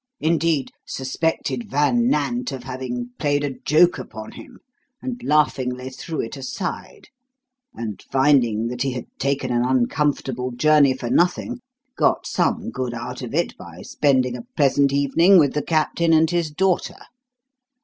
Indeed, 0.19 0.71
suspected 0.83 1.69
Van 1.69 2.09
Nant 2.09 2.51
of 2.51 2.63
having 2.63 3.11
played 3.19 3.43
a 3.43 3.51
joke 3.59 3.99
upon 3.99 4.31
him, 4.31 4.57
and 4.99 5.21
laughingly 5.23 5.91
threw 5.91 6.19
it 6.21 6.35
aside; 6.35 7.09
and, 7.75 8.03
finding 8.11 8.65
that 8.69 8.81
he 8.81 8.93
had 8.93 9.05
taken 9.19 9.51
an 9.51 9.63
uncomfortable 9.63 10.49
journey 10.53 10.95
for 10.97 11.11
nothing, 11.11 11.59
got 11.95 12.25
some 12.25 12.71
good 12.71 12.95
out 12.95 13.21
of 13.21 13.35
it 13.35 13.55
by 13.57 13.83
spending 13.83 14.35
a 14.35 14.41
pleasant 14.57 14.91
evening 14.91 15.37
with 15.37 15.53
the 15.53 15.61
Captain 15.61 16.13
and 16.13 16.31
his 16.31 16.49
daughter. 16.49 16.95